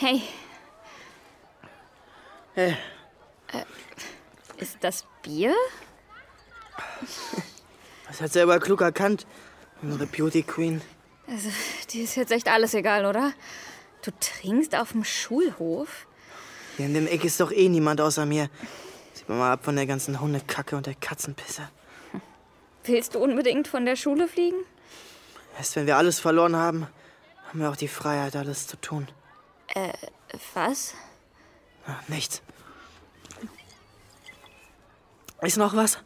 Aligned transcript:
Hey, 0.00 0.22
Hey, 2.54 2.76
ist 4.58 4.76
das 4.80 5.04
Bier? 5.22 5.52
das 8.06 8.20
hat 8.20 8.32
selber 8.32 8.60
klug 8.60 8.80
erkannt. 8.80 9.26
Unsere 9.82 10.06
Beauty 10.06 10.42
Queen. 10.42 10.82
Also, 11.28 11.48
dir 11.90 12.04
ist 12.04 12.14
jetzt 12.14 12.30
echt 12.30 12.46
alles 12.48 12.74
egal, 12.74 13.06
oder? 13.06 13.32
Du 14.02 14.12
trinkst 14.20 14.76
auf 14.76 14.92
dem 14.92 15.02
Schulhof? 15.02 16.06
Hier 16.76 16.86
in 16.86 16.94
dem 16.94 17.06
Eck 17.08 17.24
ist 17.24 17.40
doch 17.40 17.50
eh 17.50 17.68
niemand 17.68 18.00
außer 18.00 18.24
mir. 18.24 18.50
Sieht 19.14 19.28
man 19.28 19.38
mal 19.38 19.52
ab 19.52 19.64
von 19.64 19.74
der 19.74 19.86
ganzen 19.86 20.20
Hundekacke 20.20 20.76
und 20.76 20.86
der 20.86 20.94
Katzenpisse. 20.94 21.68
Willst 22.84 23.16
du 23.16 23.18
unbedingt 23.18 23.66
von 23.66 23.84
der 23.84 23.96
Schule 23.96 24.28
fliegen? 24.28 24.58
Erst 25.56 25.74
wenn 25.74 25.86
wir 25.86 25.96
alles 25.96 26.20
verloren 26.20 26.54
haben, 26.54 26.86
haben 27.48 27.60
wir 27.60 27.68
auch 27.68 27.76
die 27.76 27.88
Freiheit, 27.88 28.36
alles 28.36 28.68
zu 28.68 28.76
tun. 28.80 29.08
Was? 30.54 30.94
Ah, 31.86 31.96
Nichts. 32.08 32.42
Ist 35.42 35.56
noch 35.56 35.74
was? 35.76 35.98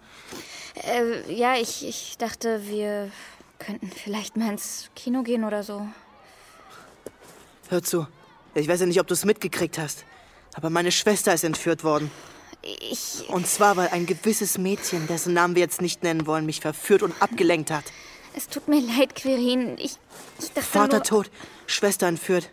Äh, 0.75 1.33
ja, 1.33 1.57
ich, 1.57 1.87
ich 1.87 2.17
dachte, 2.19 2.67
wir 2.67 3.11
könnten 3.59 3.91
vielleicht 3.91 4.37
mal 4.37 4.51
ins 4.51 4.91
Kino 4.95 5.23
gehen 5.23 5.45
oder 5.45 5.63
so. 5.63 5.87
Hör 7.69 7.83
zu. 7.83 8.07
Ich 8.55 8.69
weiß 8.69 8.81
ja 8.81 8.87
nicht, 8.87 9.01
ob 9.01 9.07
du 9.07 9.15
es 9.15 9.25
mitgekriegt 9.25 9.79
hast. 9.79 10.05
Aber 10.55 10.69
meine 10.69 10.93
Schwester 10.93 11.33
ist 11.33 11.45
entführt 11.45 11.83
worden. 11.85 12.11
Ich. 12.63 13.25
Und 13.29 13.47
zwar, 13.47 13.77
weil 13.77 13.89
ein 13.89 14.05
gewisses 14.05 14.59
Mädchen, 14.59 15.07
dessen 15.07 15.33
Namen 15.33 15.55
wir 15.55 15.63
jetzt 15.63 15.81
nicht 15.81 16.03
nennen 16.03 16.27
wollen, 16.27 16.45
mich 16.45 16.61
verführt 16.61 17.03
und 17.03 17.15
abgelenkt 17.23 17.71
hat. 17.71 17.85
Es 18.35 18.49
tut 18.49 18.69
mir 18.69 18.81
leid, 18.81 19.15
Quirin. 19.15 19.77
Ich, 19.79 19.97
ich 20.39 20.53
dachte 20.53 20.63
Vater 20.63 20.97
nur... 20.99 21.05
tot, 21.05 21.31
Schwester 21.67 22.07
entführt. 22.07 22.51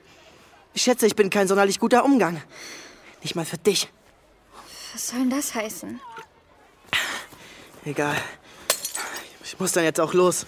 Ich 0.73 0.84
schätze, 0.84 1.08
ich 1.08 1.16
bin 1.16 1.30
kein 1.30 1.48
sonderlich 1.48 1.80
guter 1.80 2.05
Umgang. 2.05 2.41
Nicht 3.21 3.35
mal 3.35 3.46
für 3.46 3.57
dich. 3.57 3.90
Was 4.93 5.10
soll 5.10 5.20
denn 5.20 5.30
das 5.30 5.54
heißen? 5.54 5.99
Egal. 7.85 8.18
Ich 9.43 9.60
muss 9.60 9.71
dann 9.71 9.84
jetzt 9.84 9.99
auch 9.99 10.13
los. 10.13 10.46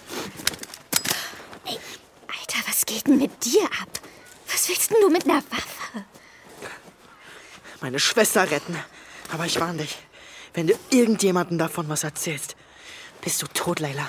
Alter, 1.66 2.58
was 2.66 2.86
geht 2.86 3.06
denn 3.06 3.18
mit 3.18 3.44
dir 3.44 3.64
ab? 3.64 3.88
Was 4.50 4.68
willst 4.68 4.90
denn 4.90 4.98
du 5.00 5.10
mit 5.10 5.24
einer 5.24 5.42
Waffe? 5.50 6.04
Meine 7.80 7.98
Schwester 7.98 8.50
retten. 8.50 8.76
Aber 9.32 9.46
ich 9.46 9.58
warne 9.60 9.78
dich. 9.78 9.98
Wenn 10.54 10.66
du 10.66 10.74
irgendjemandem 10.90 11.58
davon 11.58 11.88
was 11.88 12.04
erzählst, 12.04 12.56
bist 13.22 13.40
du 13.42 13.46
tot, 13.48 13.80
Leila. 13.80 14.08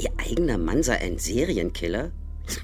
ihr 0.00 0.10
eigener 0.18 0.58
Mann 0.58 0.82
sei 0.82 0.98
ein 0.98 1.18
Serienkiller? 1.18 2.10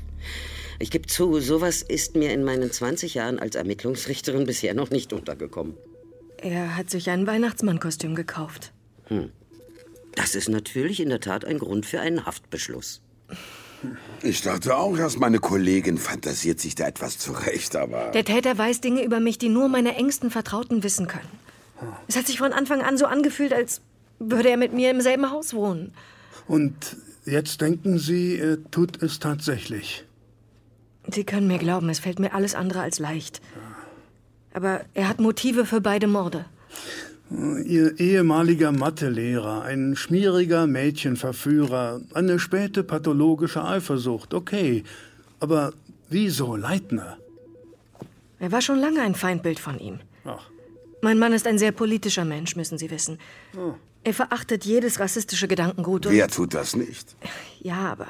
Ich 0.79 0.91
gebe 0.91 1.06
zu, 1.06 1.41
sowas 1.41 1.81
ist 1.81 2.17
mir 2.17 2.34
in 2.34 2.45
meinen 2.45 2.70
20 2.70 3.15
Jahren 3.15 3.39
als 3.39 3.55
Ermittlungsrichterin 3.55 4.45
bisher 4.45 4.74
noch 4.74 4.91
nicht 4.91 5.14
untergekommen. 5.14 5.75
Er 6.36 6.77
hat 6.77 6.91
sich 6.91 7.08
ein 7.08 7.27
Weihnachtsmannkostüm 7.27 8.14
gekauft. 8.14 8.75
Das 10.14 10.35
ist 10.35 10.51
natürlich 10.51 11.01
in 11.01 11.08
der 11.08 11.20
Tat 11.20 11.46
ein 11.46 11.58
Grund 11.58 11.86
für 11.86 12.01
einen 12.01 12.27
Haftbeschluss. 12.27 13.01
Ich 14.23 14.42
dachte 14.42 14.77
auch 14.77 14.98
erst, 14.98 15.19
meine 15.19 15.39
Kollegin 15.39 15.96
fantasiert 15.96 16.61
sich 16.61 16.75
da 16.75 16.86
etwas 16.86 17.19
zurecht, 17.19 17.75
aber. 17.75 18.11
Der 18.11 18.27
Täter 18.27 18.58
weiß 18.58 18.83
Dinge 18.83 19.02
über 19.02 19.19
mich, 19.19 19.39
die 19.39 19.48
nur 19.48 19.69
meine 19.69 19.95
engsten 19.95 20.30
Vertrauten 20.30 20.83
wissen 20.83 21.07
können. 21.07 21.30
Es 22.07 22.17
hat 22.17 22.27
sich 22.27 22.39
von 22.39 22.52
Anfang 22.52 22.83
an 22.83 22.98
so 22.98 23.07
angefühlt, 23.07 23.52
als 23.52 23.80
würde 24.19 24.51
er 24.51 24.57
mit 24.57 24.73
mir 24.73 24.91
im 24.91 25.01
selben 25.01 25.30
Haus 25.30 25.55
wohnen. 25.55 25.92
Und 26.48 26.96
jetzt 27.27 27.61
denken 27.61 27.98
Sie, 27.98 28.39
er 28.39 28.63
tut 28.70 29.03
es 29.03 29.19
tatsächlich. 29.19 30.05
Sie 31.09 31.25
können 31.25 31.47
mir 31.47 31.59
glauben, 31.59 31.89
es 31.89 31.98
fällt 32.01 32.19
mir 32.19 32.35
alles 32.35 32.55
andere 32.55 32.81
als 32.81 32.98
leicht. 32.98 33.41
Aber 34.53 34.81
er 34.95 35.09
hat 35.09 35.20
Motive 35.20 35.67
für 35.67 35.81
beide 35.81 36.07
Morde. 36.07 36.47
Ihr 37.31 37.98
ehemaliger 37.98 38.70
Mathelehrer, 38.73 39.63
ein 39.63 39.97
schmieriger 39.97 40.67
Mädchenverführer, 40.67 42.01
eine 42.14 42.39
späte 42.39 42.85
pathologische 42.85 43.64
Eifersucht, 43.64 44.33
okay. 44.33 44.85
Aber 45.41 45.73
wieso 46.08 46.55
Leitner? 46.57 47.19
Er 48.39 48.53
war 48.53 48.61
schon 48.61 48.79
lange 48.79 49.01
ein 49.03 49.14
Feindbild 49.14 49.58
von 49.58 49.79
ihm. 49.79 49.98
Ach, 50.25 50.48
Mein 51.03 51.19
Mann 51.19 51.33
ist 51.33 51.47
ein 51.47 51.58
sehr 51.58 51.73
politischer 51.73 52.25
Mensch, 52.25 52.55
müssen 52.55 52.79
Sie 52.79 52.91
wissen. 52.91 53.19
Er 54.06 54.14
verachtet 54.14 54.64
jedes 54.64 55.00
rassistische 55.00 55.48
Gedankengut. 55.48 56.06
und- 56.06 56.12
Wer 56.12 56.28
tut 56.28 56.55
das 56.55 56.77
nicht? 56.77 57.17
Ja, 57.61 57.90
aber. 57.90 58.06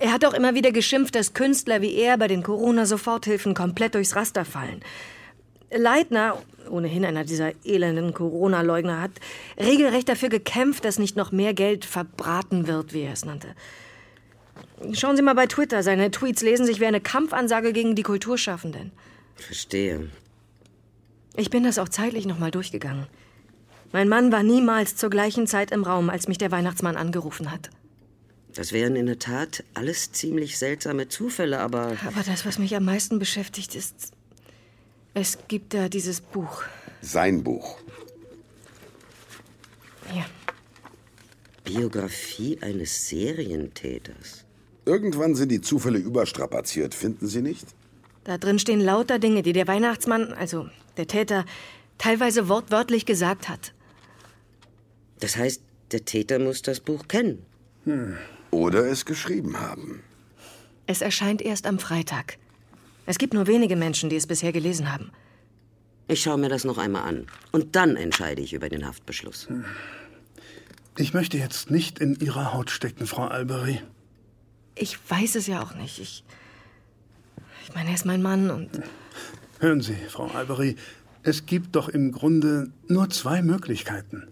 Er 0.00 0.12
hat 0.12 0.24
auch 0.24 0.34
immer 0.34 0.56
wieder 0.56 0.72
geschimpft, 0.72 1.14
dass 1.14 1.32
Künstler 1.32 1.80
wie 1.80 1.94
er 1.94 2.18
bei 2.18 2.26
den 2.26 2.42
Corona-Soforthilfen 2.42 3.54
komplett 3.54 3.94
durchs 3.94 4.16
Raster 4.16 4.44
fallen. 4.44 4.80
Leitner, 5.70 6.42
ohnehin 6.68 7.04
einer 7.04 7.22
dieser 7.22 7.52
elenden 7.64 8.12
Corona-Leugner, 8.14 9.00
hat 9.00 9.12
regelrecht 9.60 10.08
dafür 10.08 10.28
gekämpft, 10.28 10.84
dass 10.84 10.98
nicht 10.98 11.14
noch 11.14 11.30
mehr 11.30 11.54
Geld 11.54 11.84
verbraten 11.84 12.66
wird, 12.66 12.92
wie 12.92 13.02
er 13.02 13.12
es 13.12 13.24
nannte. 13.24 13.54
Schauen 14.92 15.14
Sie 15.16 15.22
mal 15.22 15.34
bei 15.36 15.46
Twitter. 15.46 15.84
Seine 15.84 16.10
Tweets 16.10 16.42
lesen 16.42 16.66
sich 16.66 16.80
wie 16.80 16.86
eine 16.86 17.00
Kampfansage 17.00 17.72
gegen 17.72 17.94
die 17.94 18.02
Kulturschaffenden. 18.02 18.90
Verstehe. 19.36 20.10
Ich 21.36 21.48
bin 21.48 21.62
das 21.62 21.78
auch 21.78 21.88
zeitlich 21.88 22.26
noch 22.26 22.40
mal 22.40 22.50
durchgegangen. 22.50 23.06
Mein 23.92 24.08
Mann 24.08 24.32
war 24.32 24.42
niemals 24.42 24.96
zur 24.96 25.10
gleichen 25.10 25.46
Zeit 25.46 25.70
im 25.70 25.82
Raum, 25.82 26.10
als 26.10 26.28
mich 26.28 26.38
der 26.38 26.50
Weihnachtsmann 26.50 26.96
angerufen 26.96 27.50
hat. 27.50 27.70
Das 28.54 28.72
wären 28.72 28.96
in 28.96 29.06
der 29.06 29.18
Tat 29.18 29.64
alles 29.74 30.12
ziemlich 30.12 30.58
seltsame 30.58 31.08
Zufälle, 31.08 31.60
aber 31.60 31.96
Aber 32.06 32.22
das, 32.26 32.44
was 32.44 32.58
mich 32.58 32.74
am 32.74 32.84
meisten 32.84 33.18
beschäftigt, 33.18 33.74
ist. 33.74 34.12
Es 35.14 35.38
gibt 35.48 35.74
da 35.74 35.88
dieses 35.88 36.20
Buch. 36.20 36.62
Sein 37.00 37.42
Buch. 37.42 37.78
Hier. 40.12 40.24
Biografie 41.64 42.58
eines 42.62 43.08
Serientäters. 43.08 44.44
Irgendwann 44.84 45.34
sind 45.34 45.50
die 45.50 45.60
Zufälle 45.60 45.98
überstrapaziert, 45.98 46.94
finden 46.94 47.26
Sie 47.26 47.42
nicht? 47.42 47.66
Da 48.24 48.38
drin 48.38 48.58
stehen 48.58 48.80
lauter 48.80 49.18
Dinge, 49.18 49.42
die 49.42 49.52
der 49.52 49.68
Weihnachtsmann, 49.68 50.32
also 50.32 50.68
der 50.96 51.06
Täter, 51.06 51.44
teilweise 51.98 52.48
wortwörtlich 52.48 53.06
gesagt 53.06 53.48
hat. 53.48 53.72
Das 55.20 55.36
heißt, 55.36 55.62
der 55.92 56.04
Täter 56.04 56.38
muss 56.38 56.62
das 56.62 56.80
Buch 56.80 57.08
kennen. 57.08 57.44
Oder 58.50 58.86
es 58.86 59.04
geschrieben 59.04 59.58
haben. 59.58 60.02
Es 60.86 61.00
erscheint 61.00 61.42
erst 61.42 61.66
am 61.66 61.78
Freitag. 61.78 62.38
Es 63.06 63.18
gibt 63.18 63.34
nur 63.34 63.46
wenige 63.46 63.76
Menschen, 63.76 64.10
die 64.10 64.16
es 64.16 64.26
bisher 64.26 64.52
gelesen 64.52 64.92
haben. 64.92 65.10
Ich 66.08 66.22
schaue 66.22 66.38
mir 66.38 66.48
das 66.48 66.64
noch 66.64 66.78
einmal 66.78 67.02
an. 67.02 67.26
Und 67.52 67.76
dann 67.76 67.96
entscheide 67.96 68.40
ich 68.42 68.52
über 68.54 68.68
den 68.68 68.86
Haftbeschluss. 68.86 69.48
ich 70.96 71.14
möchte 71.14 71.36
jetzt 71.38 71.70
nicht 71.70 71.98
in 71.98 72.18
Ihrer 72.20 72.52
Haut 72.52 72.70
stecken, 72.70 73.06
Frau 73.06 73.24
Albery. 73.24 73.82
Ich 74.74 74.98
weiß 75.08 75.34
es 75.36 75.46
ja 75.46 75.62
auch 75.62 75.74
nicht. 75.74 75.98
Ich. 75.98 76.24
Ich 77.64 77.74
meine, 77.74 77.90
er 77.90 77.94
ist 77.94 78.06
mein 78.06 78.22
Mann 78.22 78.50
und. 78.50 78.70
Hören 79.60 79.80
Sie, 79.80 79.96
Frau 80.08 80.26
Albery, 80.28 80.76
es 81.22 81.44
gibt 81.44 81.76
doch 81.76 81.88
im 81.88 82.12
Grunde 82.12 82.70
nur 82.86 83.10
zwei 83.10 83.42
Möglichkeiten. 83.42 84.28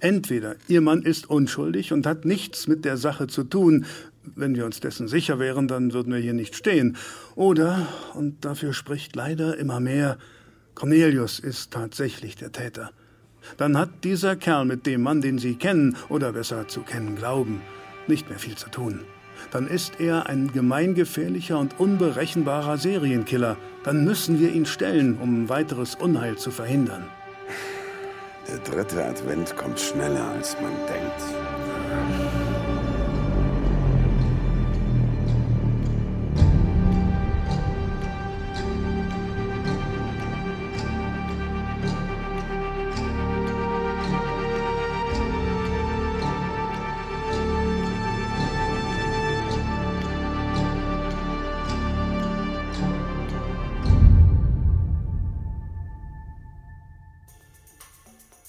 Entweder 0.00 0.56
Ihr 0.68 0.80
Mann 0.80 1.02
ist 1.02 1.28
unschuldig 1.28 1.92
und 1.92 2.06
hat 2.06 2.24
nichts 2.24 2.66
mit 2.68 2.84
der 2.84 2.96
Sache 2.96 3.26
zu 3.26 3.44
tun. 3.44 3.86
Wenn 4.34 4.56
wir 4.56 4.66
uns 4.66 4.80
dessen 4.80 5.08
sicher 5.08 5.38
wären, 5.38 5.68
dann 5.68 5.92
würden 5.92 6.12
wir 6.12 6.20
hier 6.20 6.34
nicht 6.34 6.56
stehen. 6.56 6.96
Oder, 7.34 7.86
und 8.14 8.44
dafür 8.44 8.72
spricht 8.72 9.14
leider 9.14 9.56
immer 9.56 9.80
mehr, 9.80 10.18
Cornelius 10.74 11.38
ist 11.38 11.70
tatsächlich 11.72 12.36
der 12.36 12.52
Täter. 12.52 12.90
Dann 13.56 13.78
hat 13.78 14.04
dieser 14.04 14.36
Kerl 14.36 14.64
mit 14.64 14.86
dem 14.86 15.02
Mann, 15.02 15.20
den 15.20 15.38
Sie 15.38 15.54
kennen, 15.54 15.96
oder 16.08 16.32
besser 16.32 16.68
zu 16.68 16.82
kennen 16.82 17.16
glauben, 17.16 17.62
nicht 18.08 18.28
mehr 18.28 18.38
viel 18.38 18.56
zu 18.56 18.68
tun. 18.68 19.00
Dann 19.50 19.68
ist 19.68 20.00
er 20.00 20.26
ein 20.26 20.52
gemeingefährlicher 20.52 21.58
und 21.58 21.78
unberechenbarer 21.78 22.78
Serienkiller. 22.78 23.56
Dann 23.84 24.04
müssen 24.04 24.40
wir 24.40 24.52
ihn 24.52 24.66
stellen, 24.66 25.18
um 25.18 25.48
weiteres 25.48 25.94
Unheil 25.94 26.36
zu 26.36 26.50
verhindern. 26.50 27.04
Der 28.48 28.58
dritte 28.58 29.04
Advent 29.04 29.56
kommt 29.56 29.80
schneller, 29.80 30.28
als 30.30 30.56
man 30.60 30.72
denkt. 30.86 31.65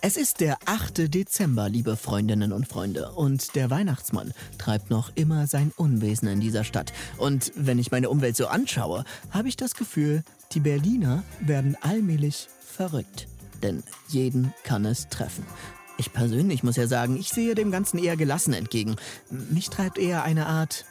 Es 0.07 0.15
ist 0.15 0.39
der 0.39 0.57
8. 0.63 1.13
Dezember, 1.13 1.68
liebe 1.68 1.98
Freundinnen 1.98 2.54
und 2.54 2.65
Freunde, 2.65 3.12
und 3.12 3.56
der 3.56 3.69
Weihnachtsmann 3.69 4.33
treibt 4.57 4.89
noch 4.89 5.12
immer 5.15 5.48
sein 5.48 5.74
Unwesen 5.75 6.30
in 6.30 6.39
dieser 6.39 6.63
Stadt. 6.63 6.94
Und 7.18 7.51
wenn 7.56 7.77
ich 7.77 7.92
meine 7.92 8.09
Umwelt 8.09 8.38
so 8.38 8.48
anschaue, 8.48 9.04
habe 9.31 9.50
ich 9.50 9.57
das 9.57 9.75
Gefühl, 9.75 10.24
die 10.54 10.62
Berliner 10.62 11.25
werden 11.42 11.75
allmählich 11.81 12.48
verrückt. 12.65 13.27
Denn 13.62 13.83
jeden 14.07 14.54
kann 14.63 14.86
es 14.86 15.09
treffen. 15.09 15.45
Ich 15.98 16.13
persönlich 16.13 16.63
muss 16.63 16.77
ja 16.77 16.88
sagen, 16.88 17.18
ich 17.18 17.27
sehe 17.27 17.54
dem 17.54 17.69
Ganzen 17.69 17.98
eher 17.98 18.15
gelassen 18.15 18.54
entgegen. 18.54 18.95
Mich 19.30 19.69
treibt 19.69 19.98
eher 19.98 20.24
eine 20.24 20.45
Art 20.45 20.86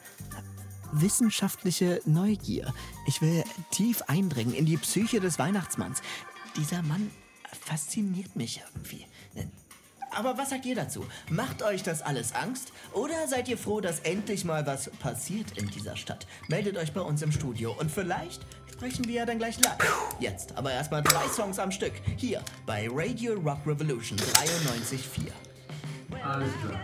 wissenschaftliche 0.92 2.02
Neugier. 2.04 2.74
Ich 3.06 3.22
will 3.22 3.44
tief 3.70 4.02
eindringen 4.08 4.52
in 4.52 4.66
die 4.66 4.76
Psyche 4.76 5.20
des 5.20 5.38
Weihnachtsmanns. 5.38 6.02
Dieser 6.58 6.82
Mann 6.82 7.10
fasziniert 7.56 8.37
mich 8.37 8.62
irgendwie. 8.75 9.06
Aber 10.11 10.38
was 10.38 10.50
sagt 10.50 10.64
ihr 10.64 10.75
dazu? 10.75 11.05
Macht 11.29 11.62
euch 11.62 11.82
das 11.82 12.00
alles 12.00 12.35
Angst? 12.35 12.73
Oder 12.93 13.29
seid 13.29 13.49
ihr 13.49 13.58
froh, 13.58 13.81
dass 13.81 14.00
endlich 14.00 14.44
mal 14.44 14.67
was 14.67 14.88
passiert 14.91 15.58
in 15.58 15.69
dieser 15.69 15.97
Stadt? 15.97 16.26
Meldet 16.49 16.79
euch 16.79 16.93
bei 16.93 17.03
uns 17.03 17.20
im 17.23 17.32
Studio 17.32 17.75
und 17.79 17.91
vielleicht 17.91 18.41
sprechen 18.73 19.06
wir 19.06 19.14
ja 19.14 19.26
dann 19.26 19.38
gleich 19.38 19.58
live. 19.61 19.76
Jetzt 20.20 20.56
aber 20.56 20.73
erstmal 20.73 21.03
drei 21.03 21.29
Songs 21.29 21.58
am 21.58 21.70
Stück. 21.70 21.93
Hier 22.17 22.43
bei 22.64 22.88
Radio 22.91 23.35
Rock 23.35 23.59
Revolution 23.67 24.19
93.4. 24.19 25.31
Alles 26.23 26.50
klar. 26.64 26.81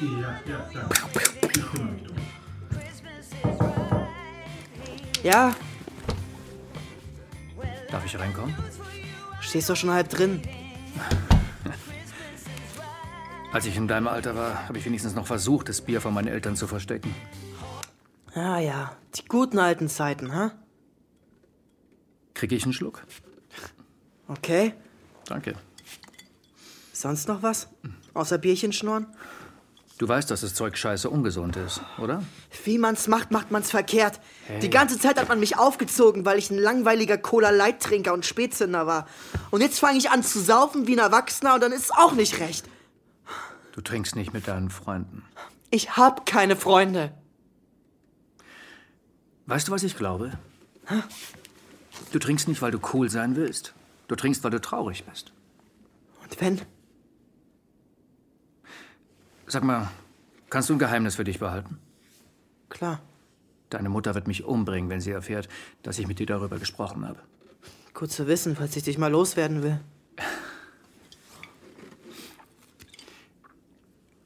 Ja, 0.00 0.40
ja, 0.46 0.70
ja. 0.72 0.88
Ich 1.42 1.70
kümmere 1.70 1.92
mich 1.92 2.02
drum. 2.04 2.16
Ja, 5.22 5.54
Darf 7.90 8.06
ich 8.06 8.16
reinkommen? 8.18 8.54
Stehst 9.40 9.70
doch 9.70 9.76
schon 9.76 9.90
halb 9.90 10.08
drin. 10.08 10.40
Als 13.52 13.66
ich 13.66 13.76
in 13.76 13.88
deinem 13.88 14.06
Alter 14.06 14.36
war, 14.36 14.68
habe 14.68 14.78
ich 14.78 14.84
wenigstens 14.84 15.14
noch 15.14 15.26
versucht, 15.26 15.68
das 15.68 15.80
Bier 15.80 16.00
von 16.00 16.14
meinen 16.14 16.28
Eltern 16.28 16.54
zu 16.54 16.68
verstecken. 16.68 17.12
Ja, 18.34 18.58
ja, 18.58 18.96
die 19.16 19.24
guten 19.24 19.58
alten 19.58 19.88
Zeiten, 19.88 20.34
ha? 20.34 20.52
Kriege 22.34 22.54
ich 22.54 22.62
einen 22.62 22.72
Schluck? 22.72 23.02
Okay. 24.28 24.74
Danke. 25.24 25.54
Sonst 26.92 27.26
noch 27.26 27.42
was? 27.42 27.68
Außer 28.14 28.38
Bierchen 28.38 28.72
schnorren? 28.72 29.06
Du 30.00 30.08
weißt, 30.08 30.30
dass 30.30 30.40
das 30.40 30.54
Zeug 30.54 30.78
scheiße 30.78 31.10
ungesund 31.10 31.56
ist, 31.56 31.82
oder? 31.98 32.22
Wie 32.64 32.78
man's 32.78 33.06
macht, 33.06 33.32
macht 33.32 33.50
man's 33.50 33.70
verkehrt. 33.70 34.18
Die 34.62 34.70
ganze 34.70 34.98
Zeit 34.98 35.20
hat 35.20 35.28
man 35.28 35.38
mich 35.38 35.58
aufgezogen, 35.58 36.24
weil 36.24 36.38
ich 36.38 36.50
ein 36.50 36.56
langweiliger 36.56 37.18
Cola-Light-Trinker 37.18 38.14
und 38.14 38.24
Spätzünder 38.24 38.86
war. 38.86 39.06
Und 39.50 39.60
jetzt 39.60 39.78
fange 39.78 39.98
ich 39.98 40.08
an 40.08 40.22
zu 40.22 40.40
saufen 40.40 40.86
wie 40.86 40.94
ein 40.94 41.00
Erwachsener 41.00 41.52
und 41.52 41.62
dann 41.62 41.72
ist 41.72 41.84
es 41.84 41.90
auch 41.90 42.14
nicht 42.14 42.40
recht. 42.40 42.64
Du 43.72 43.82
trinkst 43.82 44.16
nicht 44.16 44.32
mit 44.32 44.48
deinen 44.48 44.70
Freunden. 44.70 45.22
Ich 45.68 45.98
hab 45.98 46.24
keine 46.24 46.56
Freunde. 46.56 47.12
Weißt 49.44 49.68
du, 49.68 49.72
was 49.72 49.82
ich 49.82 49.98
glaube? 49.98 50.32
Du 52.10 52.18
trinkst 52.18 52.48
nicht, 52.48 52.62
weil 52.62 52.70
du 52.70 52.80
cool 52.94 53.10
sein 53.10 53.36
willst. 53.36 53.74
Du 54.08 54.16
trinkst, 54.16 54.42
weil 54.44 54.50
du 54.50 54.62
traurig 54.62 55.04
bist. 55.04 55.30
Und 56.22 56.40
wenn? 56.40 56.62
Sag 59.50 59.64
mal, 59.64 59.88
kannst 60.48 60.68
du 60.68 60.74
ein 60.74 60.78
Geheimnis 60.78 61.16
für 61.16 61.24
dich 61.24 61.40
behalten? 61.40 61.78
Klar. 62.68 63.00
Deine 63.68 63.88
Mutter 63.88 64.14
wird 64.14 64.28
mich 64.28 64.44
umbringen, 64.44 64.88
wenn 64.90 65.00
sie 65.00 65.10
erfährt, 65.10 65.48
dass 65.82 65.98
ich 65.98 66.06
mit 66.06 66.20
dir 66.20 66.26
darüber 66.26 66.58
gesprochen 66.58 67.06
habe. 67.06 67.18
Gut 67.92 68.12
zu 68.12 68.28
wissen, 68.28 68.54
falls 68.54 68.76
ich 68.76 68.84
dich 68.84 68.96
mal 68.96 69.10
loswerden 69.10 69.64
will. 69.64 69.80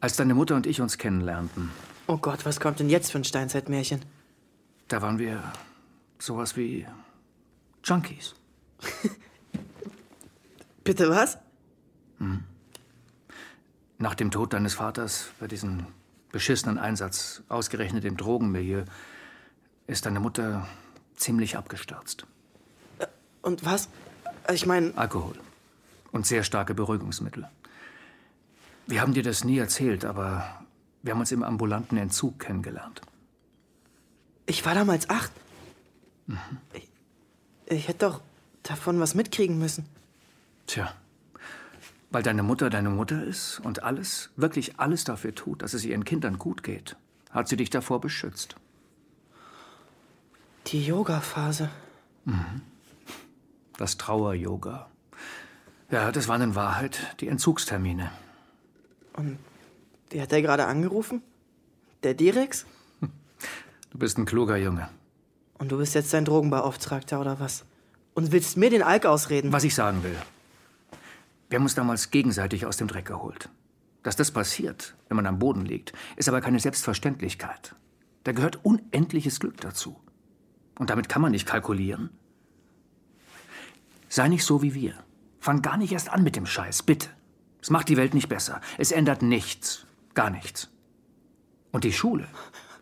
Als 0.01 0.17
deine 0.17 0.35
Mutter 0.35 0.57
und 0.57 0.67
ich 0.67 0.83
uns 0.83 0.99
kennenlernten, 0.99 1.71
Oh 2.07 2.19
Gott, 2.19 2.45
was 2.45 2.61
kommt 2.61 2.81
denn 2.81 2.91
jetzt 2.91 3.13
für 3.13 3.19
ein 3.19 3.25
Steinzeitmärchen? 3.25 4.03
da 4.89 5.01
waren 5.01 5.19
wir 5.19 5.43
sowas 6.19 6.55
wie 6.59 6.87
Junkies. 7.83 8.35
Bitte 10.85 11.09
was? 11.09 11.39
Nach 14.05 14.15
dem 14.15 14.31
Tod 14.31 14.53
deines 14.53 14.75
Vaters, 14.75 15.31
bei 15.41 15.47
diesem 15.47 15.87
beschissenen 16.31 16.77
Einsatz, 16.77 17.43
ausgerechnet 17.49 18.05
im 18.05 18.19
Drogenmilieu, 18.19 18.85
ist 19.87 20.05
deine 20.05 20.21
Mutter 20.21 20.69
ziemlich 21.17 21.57
abgestürzt. 21.57 22.27
Und 23.41 23.65
was? 23.65 23.89
Ich 24.53 24.67
meine, 24.67 24.93
Alkohol 24.99 25.39
und 26.13 26.27
sehr 26.27 26.43
starke 26.43 26.75
Beruhigungsmittel. 26.75 27.49
Wir 28.87 29.01
haben 29.01 29.15
dir 29.15 29.23
das 29.23 29.43
nie 29.43 29.57
erzählt, 29.57 30.05
aber 30.05 30.67
wir 31.03 31.15
haben 31.15 31.21
uns 31.21 31.33
im 31.33 31.43
ambulanten 31.43 31.97
Entzug 31.97 32.39
kennengelernt. 32.39 33.01
ich 34.45 34.67
war 34.67 34.75
damals 34.75 35.09
acht. 35.09 35.33
Ich, 36.75 36.91
ich 37.65 37.89
hätte 37.89 38.11
doch 38.11 38.21
davon 38.65 39.01
was 39.01 39.15
mitkriegen 39.15 39.59
müssen. 39.59 39.87
Tja, 40.67 40.95
weil 42.15 42.23
deine 42.23 42.45
Mutter 42.45 42.71
deine 42.71 42.91
Mutter 42.91 43.25
ist 43.25 43.61
und 43.65 43.83
alles, 43.83 44.31
wirklich 44.37 44.79
alles 44.79 45.03
dafür 45.03 45.35
tut, 45.35 45.63
dass 45.63 45.75
es 45.75 45.85
ihren 45.85 46.05
Kindern 46.05 46.39
gut 46.39 46.63
geht, 46.63 46.97
hat 47.31 47.49
sie 47.49 47.57
dich 47.57 47.71
davor 47.71 48.01
beschützt. 48.01 48.55
Die 50.69 50.87
Yoga-Phase. 50.87 51.71
Das 53.77 53.97
Trauer-Yoga. 53.97 54.89
Ja, 55.91 56.13
das 56.13 56.29
waren 56.29 56.41
in 56.41 56.55
Wahrheit 56.55 57.17
die 57.19 57.27
Entzugstermine. 57.27 58.13
Wie 60.11 60.23
hat 60.23 60.31
der 60.31 60.41
gerade 60.41 60.67
angerufen? 60.67 61.21
Der 62.05 62.15
Direx? 62.15 62.65
Du 63.91 63.99
bist 63.99 64.19
ein 64.19 64.25
kluger 64.25 64.57
Junge. 64.57 64.89
Und 65.59 65.71
du 65.71 65.79
bist 65.79 65.95
jetzt 65.95 66.11
sein 66.11 66.25
Drogenbeauftragter 66.25 67.21
oder 67.21 67.39
was? 67.39 67.65
Und 68.15 68.33
willst 68.33 68.57
mir 68.57 68.71
den 68.71 68.83
Alk 68.83 69.07
ausreden? 69.07 69.53
Was 69.53 69.63
ich 69.63 69.75
sagen 69.75 70.03
will. 70.03 70.17
Wir 71.55 71.59
haben 71.59 71.67
uns 71.67 71.77
damals 71.77 72.11
gegenseitig 72.11 72.67
aus 72.67 72.79
dem 72.79 72.89
Dreck 72.89 73.05
geholt. 73.05 73.49
Dass 74.03 74.17
das 74.17 74.33
passiert, 74.33 74.97
wenn 75.07 75.15
man 75.15 75.27
am 75.27 75.39
Boden 75.39 75.65
liegt, 75.65 75.93
ist 76.17 76.29
aber 76.29 76.41
keine 76.41 76.59
Selbstverständlichkeit. 76.59 77.77
Da 78.25 78.33
gehört 78.33 78.65
unendliches 78.65 79.39
Glück 79.39 79.61
dazu. 79.61 80.01
Und 80.81 80.91
damit 80.91 81.09
kann 81.09 81.23
man 81.23 81.31
nicht 81.31 81.47
kalkulieren. 81.47 82.11
Sei 84.09 84.27
nicht 84.27 84.45
so 84.45 84.63
wie 84.63 84.75
wir. 84.75 84.95
Fang 85.39 85.63
gar 85.63 85.77
nicht 85.77 85.93
erst 85.93 86.11
an 86.11 86.25
mit 86.25 86.35
dem 86.35 86.45
Scheiß, 86.45 86.83
bitte. 86.83 87.09
Es 87.63 87.71
macht 87.71 87.89
die 87.89 87.97
Welt 87.97 88.15
nicht 88.15 88.29
besser. 88.29 88.61
Es 88.77 88.91
ändert 88.91 89.23
nichts. 89.23 89.87
Gar 90.15 90.31
nichts. 90.31 90.71
Und 91.71 91.85
die 91.85 91.93
Schule. 91.93 92.27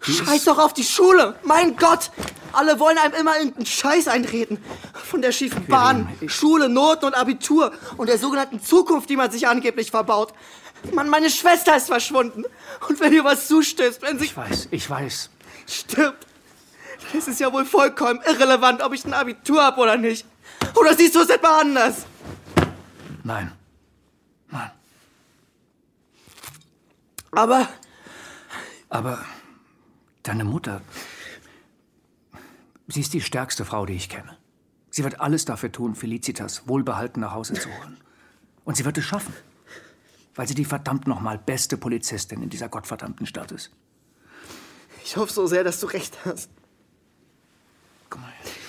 Scheiß 0.02 0.44
doch 0.44 0.58
auf 0.58 0.72
die 0.74 0.84
Schule! 0.84 1.36
Mein 1.44 1.76
Gott! 1.76 2.10
Alle 2.52 2.78
wollen 2.78 2.98
einem 2.98 3.14
immer 3.14 3.36
irgendeinen 3.38 3.66
Scheiß 3.66 4.08
einreden. 4.08 4.62
Von 4.92 5.22
der 5.22 5.32
schiefen 5.32 5.66
Bahn, 5.66 6.08
Schule, 6.26 6.68
Noten 6.68 7.06
und 7.06 7.14
Abitur 7.14 7.72
und 7.96 8.08
der 8.08 8.18
sogenannten 8.18 8.62
Zukunft, 8.62 9.08
die 9.08 9.16
man 9.16 9.30
sich 9.30 9.48
angeblich 9.48 9.90
verbaut. 9.90 10.34
Mann, 10.92 11.08
meine 11.08 11.30
Schwester 11.30 11.76
ist 11.76 11.86
verschwunden. 11.86 12.44
Und 12.88 13.00
wenn 13.00 13.12
ihr 13.12 13.24
was 13.24 13.46
zustößt, 13.48 14.02
wenn 14.02 14.18
sie 14.18 14.26
ich 14.26 14.36
weiß, 14.36 14.68
ich 14.70 14.90
weiß. 14.90 15.30
stirbt, 15.66 16.26
dann 17.00 17.18
ist 17.18 17.28
es 17.28 17.38
ja 17.38 17.52
wohl 17.52 17.64
vollkommen 17.64 18.20
irrelevant, 18.26 18.82
ob 18.82 18.92
ich 18.92 19.04
ein 19.04 19.14
Abitur 19.14 19.62
hab 19.62 19.78
oder 19.78 19.96
nicht. 19.96 20.26
Oder 20.74 20.94
siehst 20.94 21.14
du 21.14 21.20
es 21.20 21.30
etwa 21.30 21.60
anders? 21.60 22.04
Nein. 23.22 23.52
Nein. 24.50 24.70
Aber 27.30 27.68
Aber 28.92 29.24
deine 30.22 30.44
Mutter, 30.44 30.82
sie 32.88 33.00
ist 33.00 33.14
die 33.14 33.20
stärkste 33.20 33.64
Frau, 33.64 33.86
die 33.86 33.94
ich 33.94 34.08
kenne. 34.08 34.36
Sie 34.90 35.04
wird 35.04 35.20
alles 35.20 35.44
dafür 35.44 35.72
tun, 35.72 35.94
Felicitas 35.94 36.68
wohlbehalten 36.68 37.20
nach 37.20 37.32
Hause 37.32 37.54
zu 37.54 37.68
holen. 37.68 37.96
Und 38.64 38.76
sie 38.76 38.84
wird 38.84 38.98
es 38.98 39.04
schaffen, 39.04 39.34
weil 40.34 40.46
sie 40.46 40.54
die 40.54 40.64
verdammt 40.64 41.06
nochmal 41.06 41.38
beste 41.38 41.76
Polizistin 41.76 42.42
in 42.42 42.50
dieser 42.50 42.68
gottverdammten 42.68 43.26
Stadt 43.26 43.52
ist. 43.52 43.70
ich 45.04 45.16
hoffe 45.16 45.32
so 45.32 45.46
sehr, 45.46 45.64
dass 45.64 45.80
du 45.80 45.86
recht 45.86 46.18
hast. 46.24 46.50
Komm 48.10 48.20
mal 48.20 48.30
her. 48.30 48.61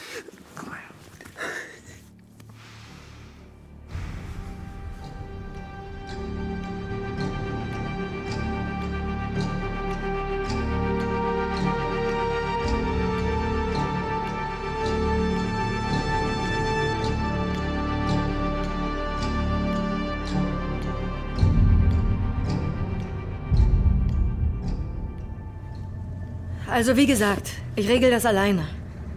Also 26.73 26.97
wie 26.97 27.05
gesagt, 27.05 27.51
ich 27.75 27.87
regel 27.87 28.09
das 28.09 28.25
alleine. 28.25 28.67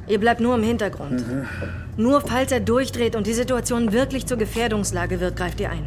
Ihr 0.06 0.20
bleibt 0.20 0.42
nur 0.42 0.54
im 0.56 0.62
Hintergrund. 0.62 1.24
Nur 1.96 2.20
falls 2.20 2.52
er 2.52 2.60
durchdreht 2.60 3.16
und 3.16 3.26
die 3.26 3.32
Situation 3.32 3.92
wirklich 3.92 4.26
zur 4.26 4.36
Gefährdungslage 4.36 5.20
wird, 5.20 5.36
greift 5.36 5.58
ihr 5.60 5.70
ein. 5.70 5.86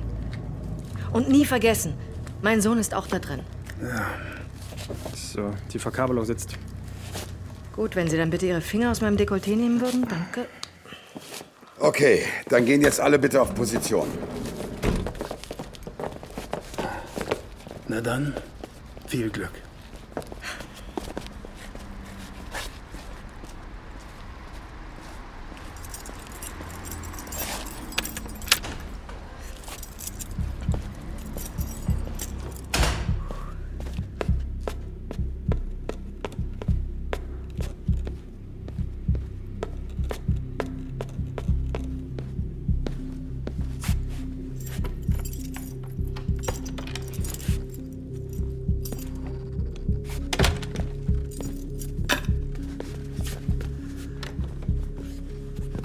Und 1.13 1.29
nie 1.29 1.45
vergessen, 1.45 1.93
mein 2.41 2.59
Sohn 2.59 2.79
ist 2.79 2.95
auch 2.95 3.05
da 3.05 3.19
drin. 3.19 3.41
Ja. 3.83 4.07
So, 5.13 5.51
die 5.71 5.77
Verkabelung 5.77 6.25
sitzt. 6.25 6.55
Gut, 7.75 7.95
wenn 7.95 8.07
Sie 8.07 8.17
dann 8.17 8.31
bitte 8.31 8.47
Ihre 8.47 8.61
Finger 8.61 8.89
aus 8.89 9.01
meinem 9.01 9.15
Dekolleté 9.17 9.55
nehmen 9.55 9.79
würden, 9.79 10.07
danke. 10.09 10.47
Okay, 11.77 12.23
dann 12.49 12.65
gehen 12.65 12.81
jetzt 12.81 12.99
alle 12.99 13.19
bitte 13.19 13.39
auf 13.39 13.53
Position. 13.53 14.07
Na 17.87 18.01
dann, 18.01 18.33
viel 19.05 19.29
Glück. 19.29 19.51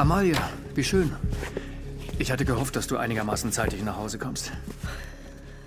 Amalia, 0.04 0.50
wie 0.74 0.84
schön. 0.84 1.16
Ich 2.18 2.30
hatte 2.30 2.44
gehofft, 2.44 2.76
dass 2.76 2.86
du 2.86 2.98
einigermaßen 2.98 3.52
zeitig 3.52 3.82
nach 3.82 3.96
Hause 3.96 4.18
kommst. 4.18 4.52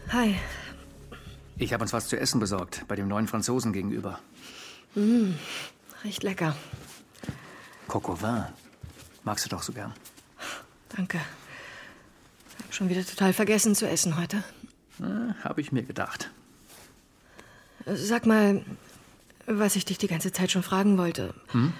Hi. 0.09 0.35
Ich 1.57 1.73
habe 1.73 1.81
uns 1.81 1.91
was 1.91 2.07
zu 2.07 2.19
essen 2.19 2.39
besorgt, 2.39 2.85
bei 2.87 2.95
dem 2.95 3.07
neuen 3.07 3.27
Franzosen 3.27 3.73
gegenüber. 3.73 4.19
Mm, 4.93 5.31
riecht 6.03 6.21
lecker. 6.21 6.55
Coco 7.87 8.21
Vin. 8.21 8.43
Magst 9.23 9.43
du 9.43 9.49
doch 9.49 9.63
so 9.63 9.73
gern. 9.73 9.91
Danke. 10.95 11.17
Hab 11.17 12.71
schon 12.75 12.89
wieder 12.89 13.03
total 13.03 13.33
vergessen 13.33 13.73
zu 13.73 13.89
essen 13.89 14.19
heute. 14.19 14.43
Na, 14.99 15.35
Habe 15.43 15.61
ich 15.61 15.71
mir 15.71 15.81
gedacht. 15.81 16.29
Sag 17.87 18.27
mal, 18.27 18.63
was 19.47 19.75
ich 19.75 19.85
dich 19.85 19.97
die 19.97 20.07
ganze 20.07 20.31
Zeit 20.31 20.51
schon 20.51 20.61
fragen 20.61 20.99
wollte. 20.99 21.33
Hm? 21.53 21.73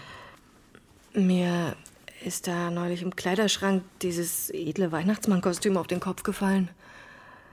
Mir 1.14 1.76
ist 2.24 2.48
da 2.48 2.70
neulich 2.72 3.02
im 3.02 3.16
Kleiderschrank 3.16 3.84
dieses 4.02 4.50
edle 4.50 4.92
Weihnachtsmannkostüm 4.92 5.78
auf 5.78 5.88
den 5.88 6.00
Kopf 6.00 6.24
gefallen. 6.24 6.70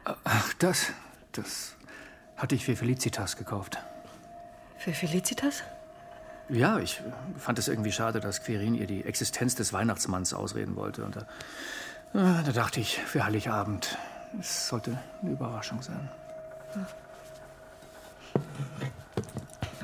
Ach, 0.05 0.53
das. 0.55 0.93
Das 1.33 1.77
hatte 2.37 2.55
ich 2.55 2.65
für 2.65 2.77
Felicitas 2.77 3.37
gekauft. 3.37 3.79
Für 4.79 4.93
Felicitas? 4.93 5.63
Ja, 6.49 6.79
ich 6.79 7.01
fand 7.39 7.59
es 7.59 7.69
irgendwie 7.69 7.93
schade, 7.93 8.21
dass 8.21 8.45
Quirin 8.45 8.75
ihr 8.75 8.87
die 8.87 9.05
Existenz 9.05 9.55
des 9.55 9.73
Weihnachtsmanns 9.73 10.35
ausreden 10.35 10.77
wollte. 10.77 11.05
Und 11.05 11.17
da, 11.17 11.27
ah, 12.13 12.43
da 12.45 12.53
dachte 12.53 12.81
ich, 12.81 12.99
für 12.99 13.25
Heiligabend, 13.25 13.97
es 14.39 14.69
sollte 14.69 14.99
eine 15.23 15.31
Überraschung 15.31 15.81
sein. 15.83 16.09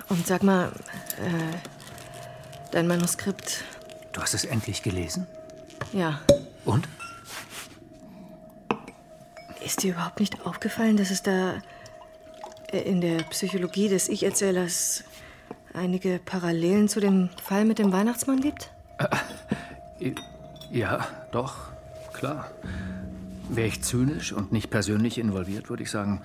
Und 0.09 0.27
sag 0.27 0.43
mal, 0.43 0.71
äh, 1.19 1.57
dein 2.73 2.87
Manuskript, 2.87 3.65
Du 4.12 4.21
hast 4.21 4.35
es 4.35 4.45
endlich 4.45 4.83
gelesen? 4.83 5.26
ja. 5.93 6.21
Und? 6.64 6.88
Ist 9.64 9.83
dir 9.83 9.93
überhaupt 9.93 10.21
nicht 10.21 10.45
aufgefallen, 10.47 10.97
dass 10.97 11.11
es 11.11 11.23
da 11.23 11.55
äh, 12.73 12.79
in 12.81 13.00
der 13.00 13.19
Psychologie 13.25 13.88
des 13.88 14.09
Ich-Erzählers 14.09 15.05
einige 15.75 16.19
Parallelen 16.19 16.88
zu 16.88 17.00
dem 17.00 17.31
Fall 17.43 17.64
mit 17.64 17.79
dem 17.79 17.93
Weihnachtsmann 17.93 18.40
gibt? 18.40 18.71
Ja, 20.71 21.07
doch, 21.33 21.71
klar. 22.12 22.50
Wäre 23.49 23.69
ich 23.69 23.83
zynisch 23.83 24.33
und 24.33 24.52
nicht 24.52 24.71
persönlich 24.71 25.19
involviert, 25.19 25.69
würde 25.69 25.83
ich 25.83 25.90
sagen, 25.90 26.23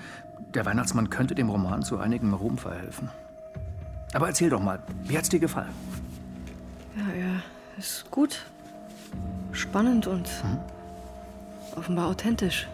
der 0.54 0.66
Weihnachtsmann 0.66 1.10
könnte 1.10 1.36
dem 1.36 1.50
Roman 1.50 1.82
zu 1.84 1.98
einigem 1.98 2.34
Ruhm 2.34 2.58
verhelfen. 2.58 3.10
Aber 4.14 4.28
erzähl 4.28 4.50
doch 4.50 4.62
mal, 4.62 4.82
wie 5.04 5.18
hat's 5.18 5.30
dir 5.30 5.40
gefallen? 5.40 5.74
Ja, 6.96 7.14
ja, 7.16 7.44
ist 7.78 8.10
gut. 8.12 8.46
Spannend 9.52 10.08
und 10.08 10.30
offenbar 11.76 12.08
authentisch. 12.08 12.68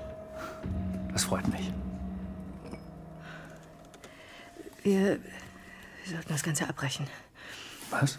Das 1.12 1.26
freut 1.26 1.48
mich. 1.48 1.72
Wir, 4.84 5.20
wir 6.04 6.12
sollten 6.12 6.30
das 6.30 6.44
Ganze 6.44 6.68
abbrechen. 6.68 7.08
Was? 7.92 8.16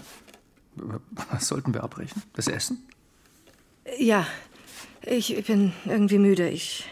Was 0.75 1.49
sollten 1.49 1.75
wir 1.75 1.83
abbrechen? 1.83 2.23
Das 2.35 2.47
Essen? 2.49 2.87
Ja, 3.99 4.27
ich 5.03 5.45
bin 5.45 5.73
irgendwie 5.85 6.19
müde. 6.19 6.49
Ich, 6.49 6.89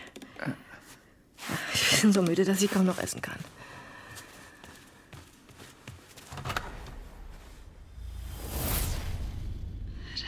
ich 1.73 2.01
bin 2.03 2.13
so 2.13 2.23
müde, 2.23 2.45
dass 2.45 2.63
ich 2.63 2.71
kaum 2.71 2.85
noch 2.85 2.99
essen 2.99 3.23
kann. 3.23 3.39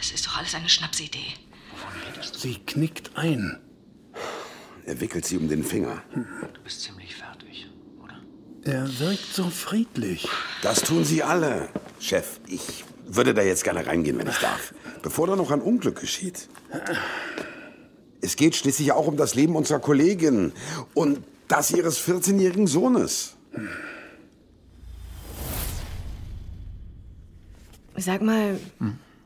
Das 0.03 0.11
ist 0.11 0.27
doch 0.27 0.37
alles 0.37 0.53
eine 0.57 0.69
Schnapsidee. 0.69 1.35
Sie 2.37 2.57
knickt 2.67 3.17
ein. 3.17 3.61
Er 4.85 5.01
wickelt 5.01 5.25
sie 5.25 5.37
um 5.37 5.49
den 5.49 5.63
Finger. 5.63 6.03
Du 6.13 6.61
bist 6.65 6.81
ziemlich 6.81 7.15
fertig. 7.15 7.69
Er 8.65 8.99
wirkt 8.99 9.33
so 9.33 9.49
friedlich. 9.49 10.27
Das 10.61 10.83
tun 10.83 11.05
sie 11.05 11.23
alle. 11.23 11.69
Chef, 12.01 12.41
ich 12.49 12.83
würde 13.07 13.33
da 13.33 13.43
jetzt 13.43 13.63
gerne 13.63 13.87
reingehen, 13.87 14.19
wenn 14.19 14.27
ich 14.27 14.39
darf. 14.39 14.75
Bevor 15.03 15.29
da 15.29 15.37
noch 15.37 15.53
ein 15.53 15.61
Unglück 15.61 16.01
geschieht. 16.01 16.49
Es 18.21 18.35
geht 18.35 18.57
schließlich 18.57 18.91
auch 18.91 19.07
um 19.07 19.17
das 19.17 19.37
Leben 19.37 19.55
unserer 19.55 19.79
Kollegin 19.79 20.53
und 20.95 21.21
das 21.47 21.71
ihres 21.71 22.01
14-jährigen 22.01 22.67
Sohnes. 22.67 23.37
Sag 27.95 28.21
mal, 28.23 28.59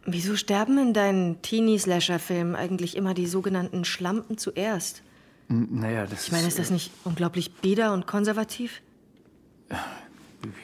wieso 0.07 0.37
sterben 0.37 0.79
in 0.79 0.93
deinen 0.93 1.43
Teenie-Slasher-Filmen 1.43 2.55
eigentlich 2.55 2.97
immer 2.97 3.15
die 3.15 3.27
sogenannten 3.27 3.85
Schlampen 3.85 4.39
zuerst? 4.39 5.03
Naja, 5.49 6.07
das 6.07 6.27
Ich 6.27 6.33
meine, 6.33 6.49
ist 6.49 6.59
das 6.59 6.71
nicht 6.71 6.91
unglaublich 7.05 7.53
bieder 7.55 7.93
und 7.93 8.07
konservativ? 8.07 8.83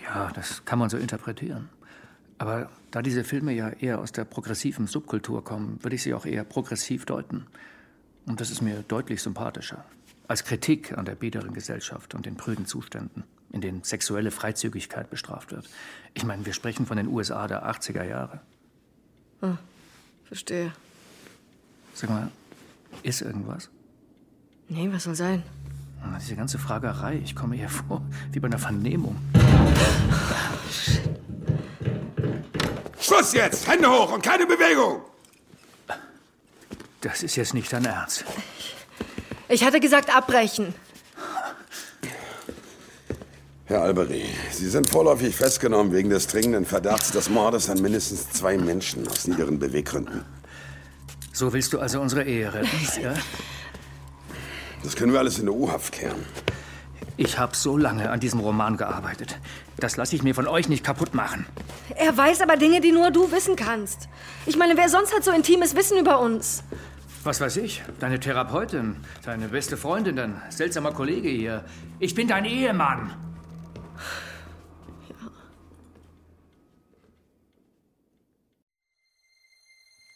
Ja, 0.05 0.31
das 0.35 0.65
kann 0.65 0.79
man 0.79 0.91
so 0.91 0.97
interpretieren. 0.97 1.69
Aber 2.39 2.71
da 2.91 3.03
diese 3.03 3.25
Filme 3.25 3.53
ja 3.53 3.71
eher 3.71 4.01
aus 4.01 4.13
der 4.13 4.25
progressiven 4.25 4.87
Subkultur 4.87 5.45
kommen, 5.45 5.79
würde 5.83 5.95
ich 5.95 6.03
sie 6.03 6.15
auch 6.15 6.27
eher 6.27 6.45
progressiv 6.45 7.07
deuten. 7.07 7.47
Und 8.27 8.41
das 8.41 8.51
ist 8.51 8.63
mir 8.63 8.83
deutlich 8.89 9.23
sympathischer. 9.23 9.85
Als 10.29 10.45
Kritik 10.45 10.97
an 10.97 11.05
der 11.05 11.15
biederen 11.15 11.53
Gesellschaft 11.53 12.15
und 12.15 12.27
den 12.27 12.37
prüden 12.37 12.67
Zuständen, 12.67 13.25
in 13.53 13.61
denen 13.61 13.83
sexuelle 13.85 14.31
Freizügigkeit 14.31 15.11
bestraft 15.11 15.53
wird. 15.53 15.69
Ich 16.15 16.25
meine, 16.25 16.45
wir 16.47 16.53
sprechen 16.53 16.87
von 16.87 16.97
den 16.97 17.09
USA 17.09 17.47
der 17.47 17.69
80er 17.69 18.05
Jahre. 18.05 18.41
Hm, 19.43 19.59
verstehe. 20.25 20.73
Sag 21.95 22.11
mal, 22.11 22.31
ist 23.03 23.21
irgendwas? 23.21 23.69
Nee, 24.69 24.89
was 24.93 25.05
soll 25.05 25.15
sein? 25.15 25.43
Na, 26.01 26.19
Diese 26.19 26.37
ganze 26.37 26.59
Fragerei, 26.59 27.21
ich 27.23 27.35
komme 27.37 27.57
hier 27.57 27.69
vor 27.69 28.03
wie 28.31 28.41
bei 28.41 28.47
einer 28.47 28.59
Vernehmung. 28.59 29.17
Schluss 33.01 33.33
jetzt! 33.33 33.67
Hände 33.69 33.91
hoch 33.91 34.13
und 34.13 34.23
keine 34.23 34.47
Bewegung! 34.47 35.03
Das 37.01 37.23
ist 37.25 37.35
jetzt 37.37 37.53
nicht 37.53 37.73
dein 37.73 37.85
Ernst. 37.85 38.25
Ich 39.49 39.65
hatte 39.65 39.81
gesagt, 39.81 40.15
abbrechen. 40.15 40.73
Herr 43.73 43.85
Alberi, 43.85 44.27
Sie 44.51 44.69
sind 44.69 44.91
vorläufig 44.91 45.35
festgenommen 45.35 45.95
wegen 45.95 46.11
des 46.11 46.27
dringenden 46.27 46.67
Verdachts 46.67 47.11
des 47.11 47.31
Mordes 47.31 47.71
an 47.71 47.81
mindestens 47.81 48.29
zwei 48.29 48.59
Menschen 48.59 49.09
aus 49.09 49.27
niederen 49.27 49.59
Beweggründen. 49.59 50.27
So 51.33 51.55
willst 51.55 51.73
du 51.73 51.79
also 51.79 51.99
unsere 52.03 52.25
Ehe 52.25 52.53
retten? 52.53 52.69
Ja? 53.03 53.15
Das 54.83 54.95
können 54.95 55.15
wir 55.15 55.21
alles 55.21 55.39
in 55.39 55.47
der 55.47 55.55
U-Haft 55.55 55.95
klären. 55.95 56.23
Ich 57.17 57.39
habe 57.39 57.57
so 57.57 57.79
lange 57.79 58.11
an 58.11 58.21
diesem 58.21 58.41
Roman 58.41 58.77
gearbeitet. 58.77 59.39
Das 59.79 59.97
lasse 59.97 60.17
ich 60.17 60.23
mir 60.23 60.35
von 60.35 60.47
euch 60.47 60.69
nicht 60.69 60.85
kaputt 60.85 61.15
machen. 61.15 61.47
Er 61.97 62.15
weiß 62.15 62.43
aber 62.43 62.59
Dinge, 62.59 62.83
die 62.83 62.93
nur 62.93 63.11
du 63.11 63.33
wissen 63.33 63.57
kannst. 63.57 64.11
Ich 64.45 64.59
meine, 64.59 64.77
wer 64.77 64.91
sonst 64.91 65.15
hat 65.15 65.25
so 65.25 65.31
intimes 65.31 65.75
Wissen 65.75 65.97
über 65.99 66.21
uns? 66.21 66.63
Was 67.25 67.41
weiß 67.41 67.57
ich? 67.57 67.83
Deine 68.01 68.21
Therapeutin, 68.21 68.97
deine 69.25 69.49
beste 69.49 69.79
Freundin, 69.79 70.17
dein 70.17 70.43
seltsamer 70.51 70.93
Kollege 70.93 71.31
hier. 71.31 71.65
Ich 72.01 72.15
bin 72.15 72.29
dein 72.29 72.45
Ehemann. 72.45 73.13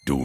Du 0.06 0.24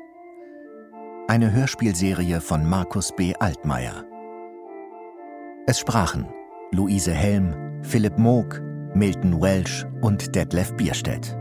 Eine 1.27 1.53
Hörspielserie 1.53 2.41
von 2.41 2.67
Markus 2.67 3.13
B. 3.15 3.33
Altmaier. 3.39 4.03
Es 5.65 5.79
sprachen 5.79 6.27
Luise 6.71 7.13
Helm, 7.13 7.53
Philipp 7.83 8.17
Moog, 8.17 8.61
Milton 8.93 9.39
Welsh 9.41 9.85
und 10.01 10.35
Detlef 10.35 10.73
Bierstedt. 10.75 11.37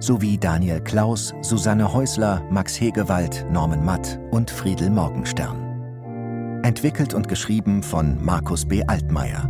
Sowie 0.00 0.38
Daniel 0.38 0.80
Klaus, 0.80 1.34
Susanne 1.42 1.92
Häusler, 1.92 2.42
Max 2.50 2.80
Hegewald, 2.80 3.46
Norman 3.50 3.84
Matt 3.84 4.18
und 4.30 4.50
Friedel 4.50 4.88
Morgenstern. 4.88 6.60
Entwickelt 6.62 7.12
und 7.12 7.28
geschrieben 7.28 7.82
von 7.82 8.24
Markus 8.24 8.64
B. 8.64 8.82
Altmaier. 8.86 9.48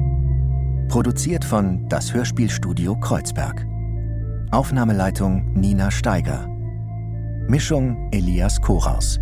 Produziert 0.89 1.45
von 1.45 1.89
Das 1.89 2.13
Hörspielstudio 2.13 2.99
Kreuzberg. 2.99 3.67
Aufnahmeleitung 4.51 5.53
Nina 5.53 5.91
Steiger. 5.91 6.49
Mischung 7.51 8.11
Elias 8.13 8.61
Koraus. 8.61 9.19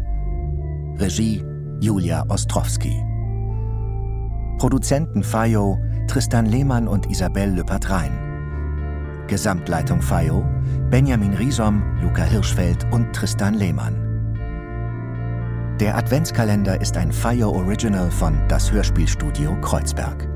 Regie 0.99 1.45
Julia 1.80 2.25
Ostrowski. 2.28 3.00
Produzenten 4.59 5.23
FAIO 5.23 5.78
Tristan 6.09 6.47
Lehmann 6.47 6.88
und 6.88 7.09
Isabel 7.09 7.50
Lüppert-Rhein. 7.50 8.11
Gesamtleitung 9.28 10.02
FAIO 10.02 10.45
Benjamin 10.90 11.35
Riesom, 11.35 11.85
Luca 12.02 12.25
Hirschfeld 12.25 12.85
und 12.92 13.12
Tristan 13.12 13.54
Lehmann. 13.54 13.95
Der 15.78 15.97
Adventskalender 15.97 16.80
ist 16.80 16.97
ein 16.97 17.12
FAIO 17.12 17.50
Original 17.50 18.11
von 18.11 18.40
Das 18.49 18.73
Hörspielstudio 18.73 19.56
Kreuzberg. 19.61 20.36